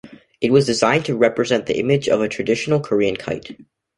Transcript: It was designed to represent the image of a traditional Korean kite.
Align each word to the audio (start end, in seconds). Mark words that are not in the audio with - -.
It 0.41 0.51
was 0.51 0.65
designed 0.65 1.05
to 1.05 1.15
represent 1.15 1.67
the 1.67 1.77
image 1.77 2.09
of 2.09 2.21
a 2.21 2.27
traditional 2.27 2.79
Korean 2.79 3.15
kite. 3.15 3.55